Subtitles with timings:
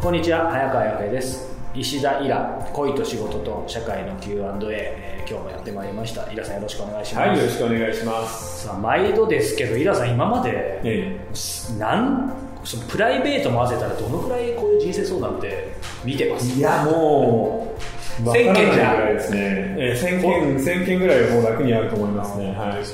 [0.00, 1.48] こんにちは早川洋平です。
[1.74, 4.38] 石田イラ恋と仕事と社会の Q&A、
[4.70, 6.30] えー、今日もやってまいりました。
[6.32, 7.28] イラさんよろしくお願いします。
[7.28, 8.64] はいよろしくお願いします。
[8.66, 12.32] さあ毎度ですけどイラさん今まで、ええ、なん
[12.64, 15.72] そのプライベートも合わせたらどのくらいこういう人生相談って
[16.04, 16.58] 見てます？
[16.58, 17.74] いやも
[18.22, 19.38] う 1000件じゃぐらいですね、
[19.78, 22.46] えー、1000件1000件ぐらいはもう楽にあると思いますね。
[22.56, 22.84] はい。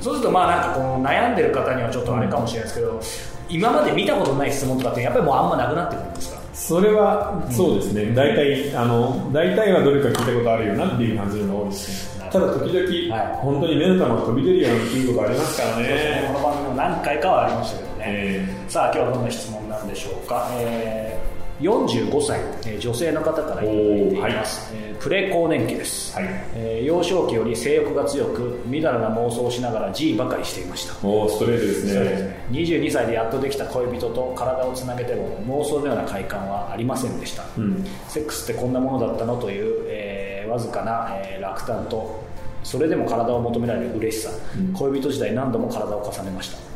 [0.00, 3.00] そうするとまあなんかこの悩んでる方にはちょっとあれかもしれないですけど、
[3.48, 6.31] 今まで見たことない質問とかってやっぱりもうあんまなくなってくるんですか？
[6.52, 21.31] それはそうですね、大体あの大体はどれか聞いたことあるよなっていう感じのが多いですね、ただ時々、はい、本当に目の玉が飛び出るような出来事ありますからね、ね、この番組も何回かはありましたけどね、えー、さあ今日はどんな質問なんでしょうか、えー
[21.62, 31.06] 45歳、えー、女性の方からいただいています、はい、えー、プレ更年期です、はい、えー、幼少期より性欲が強くみだらな妄想をしながら G ばかりしていました。
[31.06, 32.04] おストレートですね。
[32.04, 32.46] ですね。
[32.50, 42.22] 22歳でやっとできた恋人と体をつなげても妄想のような快感はありませんでした、うん、セックスってこんなものだったのという、えー、わずかな、えー、落胆と
[42.62, 46.72] それでも体を求められる嬉しさ、うん、恋人時代何度も体を重ねました。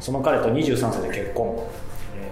[0.00, 1.58] その彼と23歳で結婚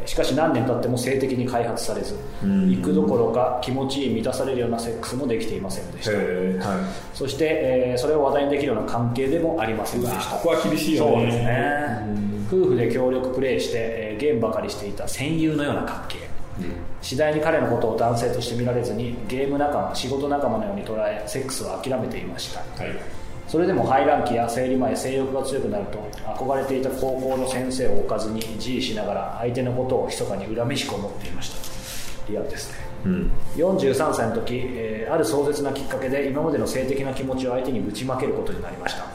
[0.07, 11.12] しかし何年経っても性的に開発されず、行くどころか気持ちいい満たされるようなセックスもできていませんでした、はい、そして、えー、それを話題にできるような関係でもありませんでしたここは厳しいよね。
[11.12, 12.27] そうですね。
[12.49, 16.19] 夫婦で協力プレイして、えー、ゲームばかりしていた戦友のような関係、
[16.61, 25.98] うん、次第に彼のことを男性として見られずにゲーム仲間仕事仲間のように捉えセックスは諦めていました、はいそれでも排卵期や生理前性欲が強くなると
[26.36, 31.77] 憧れていた高校の先生を置かずに自慰しながら相手のことを密かに恨めしく思っていました。
[32.28, 39.06] リアルですね、うん、43歳の時、えー、ある壮絶なきっかけで今までの性的な気持ちを相手にぶちまけることになりました。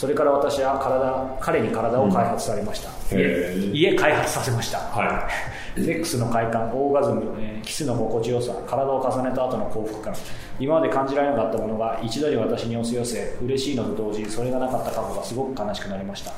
[0.00, 10.14] それから私は体彼に体を開発されました、うん、家開発させました、はい、セックスの快感オーガズム、え、キスの心地よさ体を重ねた後の幸福感。
[10.58, 16.32] 今まで感じられなかったものが一度に私に押し寄せ嬉しいのと同時にそれがなかった過去がすごく悲しくなりました。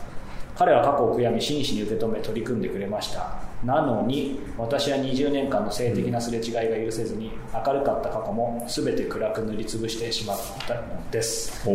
[0.54, 3.40] 彼は過去を悔やみ真摯に受け止め取り組んでくれました。
[3.64, 7.30] なのに私は20年間の性的なすれ違いが許せずに
[7.66, 11.68] 明るかった過去も全て暗く塗りつぶしてしまったのです。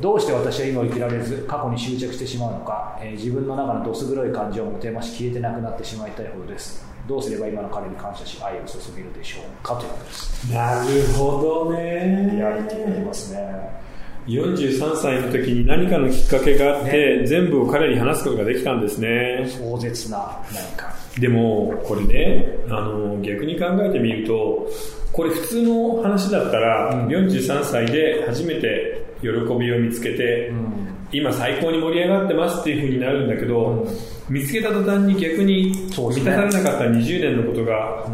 [0.00, 6.84] どうして私は今を生きられず過去に執着してしまうのか、えー、自分の中のどす黒い感情も手まし消えてなくなってしまいたいほどです。
[7.06, 10.52] どうすれば今の彼に感謝し愛を注げるでしょうかということです。
[10.52, 12.30] なるほどね。
[12.32, 13.84] リアリティありますね。
[14.26, 19.46] 43歳の時に何かのきっかけがあって、ね、全部を彼に話すことができたんですね。
[19.48, 20.94] 壮絶な何か。
[21.18, 24.68] でもこれねあの逆に考えてみると
[25.12, 38.06] これ普通の話だったら、うん、43歳で初めて喜びを見つけて、うん、今最高に盛り上がってますっていうふうになるんだけど、うん、見つけた途端に逆に満たされなかった20年のことが、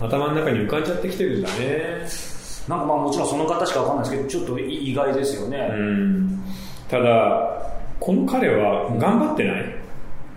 [0.00, 2.08] 頭の中に浮かんじゃってきてるんだね。
[2.68, 5.70] なんかまあもちろんその方しかわかんないですけどちょっと意外ですよね、
[6.88, 9.74] ただこの彼は頑張ってない、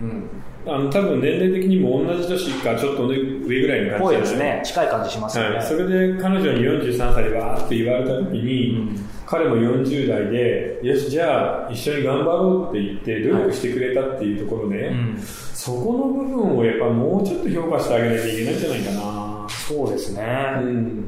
[0.02, 4.62] うんあの多分年齢的にも同じ年かちょっと上ぐらいの感じですね。
[4.64, 14.88] 近い感じしますよね、はい、それで彼女に43歳でわーって言われた時に、うん、彼も40代でよしじゃあ一緒に頑張ろうって言って努力してくれたっていうところで、はい。
[14.88, 19.46] うん、そこの部分をやっぱもうちょっと評価してあげないといけないんじゃないかな。
[19.48, 20.22] そうですね、
[20.62, 21.04] うん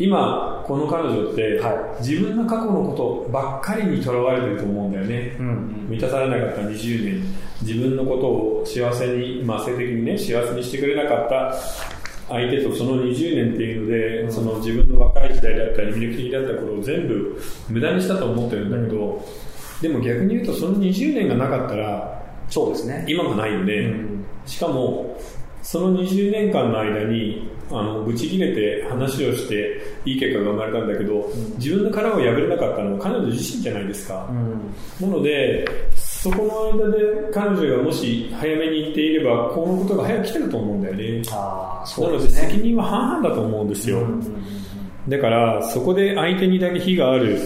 [0.00, 5.46] 今この彼女って、はい、自分の過去のことばっかりにとらわれてると思うんだよね、うん。
[5.46, 7.24] うん、満たされなかった20年。
[7.62, 11.54] 自分のことを幸せに、まあ、性的にね幸せにしてくれなかった
[12.28, 23.04] 相手とその20年っていうので、うん、その自分の若い時代だったり魅力的だった頃を全部無駄にしたと思ってるんだけど、うん、でも逆に言うとその20年がなかったらそうですね。
[23.08, 25.16] 今がないよね、うん、しかも
[25.62, 35.64] その20年間の間にあのぶち切れて話をしていい結果が生まれたんだけど、うん、自分の殻を破れなかったのは彼女自身じゃないですか、うん、なので
[35.94, 41.22] そこの間で彼女がもし早めに行っていればこのことが早く来てると思うんだよね。
[41.30, 44.06] あそう、ね、なので責任は半々だと思うんですよ、
[45.08, 47.38] だからそこで相手にだけ非がある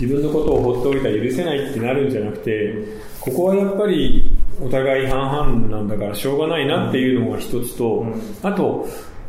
[0.00, 2.74] 自分のことを放っておいたら許せないってなるんじゃなくて
[3.20, 8.04] ここはやっぱりお互い半々なんだからしょうがないなっていうのが一つと、
[8.42, 8.86] あと、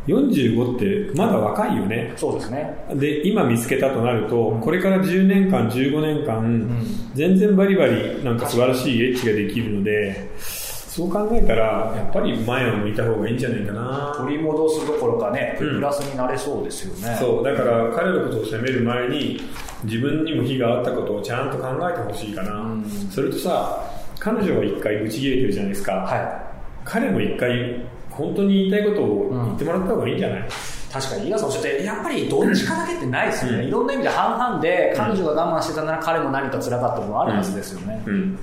[0.07, 2.13] 45ってまだ若いよね。
[2.15, 2.85] そうですね。
[2.95, 6.83] で、今見つけたとなると、これから10年間、15年間、
[7.13, 14.13] 全然バリバリなんか素晴らしいエッジができるので、そう考えたら、やっぱり前を向いた方がいいんじゃないかな。
[14.17, 17.15] 取り戻すどころかね、プラスになれそうですよね。
[17.17, 19.39] そう、だから彼のことを責める前に、
[19.83, 22.75] 自分にも非があったことをちゃんと考えてほしいかな。
[23.09, 23.81] それとさ、
[24.21, 25.93] 彼女は一回打ち切れてるじゃないですか。
[25.93, 26.51] はい。
[26.85, 30.45] 彼も一回本当に言いたいことを言ってもらった方がいいんじゃない、うん
[30.91, 33.59] 確かに、井川さんおっしゃって、やっぱりどっちかだけってないですよね。
[33.59, 38.03] うん、いろんな意味で半々で、彼女が我慢してたなら彼も何か辛かったものあるはずですよね。
[38.05, 38.37] うん、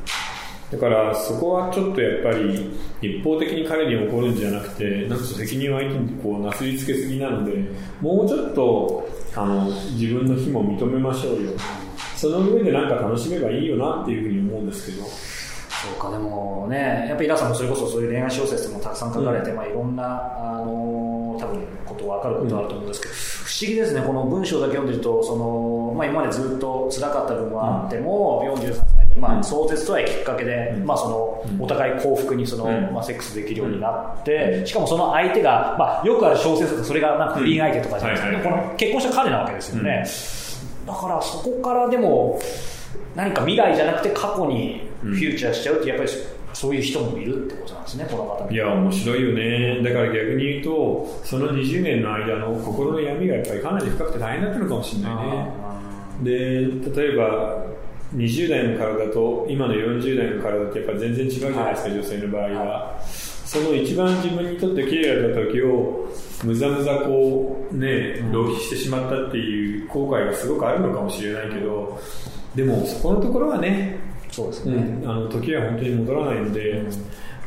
[0.71, 2.71] だからそこはちょっとやっぱり
[3.01, 7.53] 一方的に彼に怒るんじゃなくてなんか責任を相手にこうなすりつけすぎなので
[8.01, 11.53] もうちょっとあの自分の非も認めましょうよ
[12.17, 15.05] その上でなんか楽しめばいいよなっていうふうに思うんですけど
[15.83, 20.05] そうかでもねやっぱりイラさんもそれこそそういう恋愛小説もたくさん書かれて、うん、まあ、いろんな
[20.37, 40.05] あの多分こと分かることあると思うんですけど、うん、不思議ですねこの文章だけ読んでるとその、まあ、今までずっと辛かった部分はあっても、うん、43歳まあ、壮絶とはきっかけで、まあ、そのお互い幸福にその、まあ、セックスできるようになって、しかもその相手が、まあ、よくある小説だとそれがなんか不倫相手とかじゃないですか、この結婚した彼なわけですよね、
[40.87, 42.41] だからそこからでも
[43.17, 46.11] 何か未来じゃなくて過去にフューチャーしちゃうってやっぱり
[46.53, 49.83] そういう人もいるってことなんですね、この方いや、面白いよね。
[49.83, 55.69] だから逆に言うと、その20年の間の心の闇がやっぱりかなり深くて大変だったのかもしれないね。
[56.23, 57.65] で、例えば、
[58.17, 63.01] 20代の体と今の40代の体ってやっぱ全然違うじゃないですか、女性の場合は。
[63.49, 66.07] その一番自分にとって綺麗だった時を
[66.45, 71.99] むざむざこうね浪費してしまったっていう後悔がすごくあるのかもしれないけど
[72.55, 73.99] でもそこのところはね
[74.39, 76.91] そうですね、うん、あの時は本当に戻らないので、うん、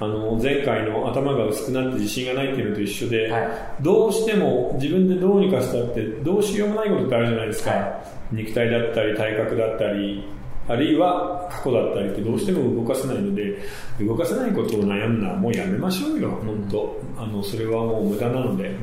[0.01, 3.47] あの前回の頭が薄くなって自信がないっていうのと一緒で、はい、
[3.81, 8.03] どうしても自分でどうにかしたってどうしようもないことってあるじゃないですか、は
[8.33, 10.23] い、肉体だったり体格だったり
[10.67, 13.57] あるいは過去だったりってどうしても動かせないので
[14.01, 17.01] 動かせないことを悩むのはもうやめましょうよ、本当。
[17.17, 18.75] あのそれはもう無駄なので、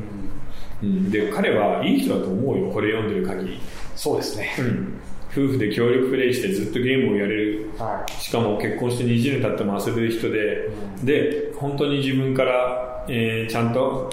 [0.82, 3.60] うん、で彼はいい人だと思うよこれ読んでる限り。
[3.94, 5.00] そうですね、うん、
[5.30, 10.66] 夫婦で協力プレイしてずっとゲームをやれる、はい、しかも結婚して20年経っても遊べる人で、
[10.98, 14.10] うん、で本当に自分から、えー、ちゃんと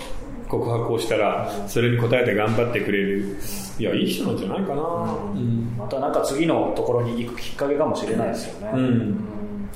[0.48, 3.36] 告白をしたら、それに応えて頑張ってくれる、
[3.80, 8.72] いや、いい人なんじゃないかな、うん、またなんか次のところに行くきっかけかもしれないですよね。
[8.76, 9.72] うん、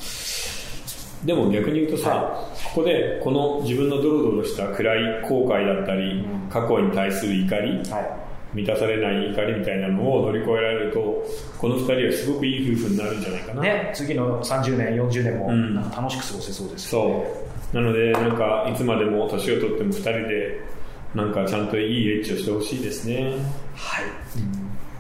[1.26, 11.00] でも逆に言うとさ、はい、ここでこの自分のドロドロした暗い後悔だったり、過去に対する怒り、はい満たされない怒りみたいなのを乗り越えられると
[11.58, 20.60] この2人はすごくいい夫婦になるんじゃないかな、ね、次の30年40年もなんか楽しく過ごせそうですよね、そうなので、なんか、いつまでも年を取っても2人で、
[21.14, 23.34] なんかちゃんといいエッチをしてほしいですね。
[23.76, 24.06] はい。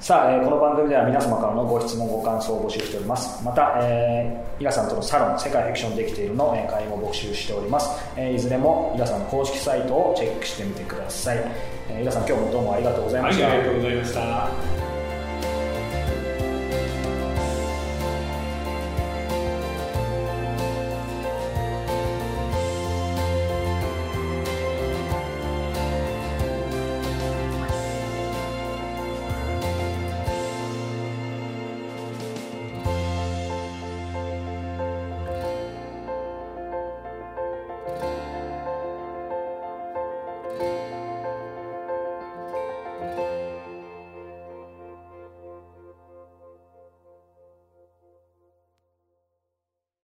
[0.10, 3.46] さあ、えー、この番組では皆様からのご質問、ご感想を募集しております。
[3.46, 7.92] また、えー、イラさんとのサロン、世界フィクションできているの、えー、会員を募集しております。
[8.16, 11.38] えー、いずれもイラさんの公式サイトをチェックしてみてください。
[11.92, 13.52] えー、イラさん、今日もどうもありがとうございました。
[13.52, 14.89] ありがとうございました。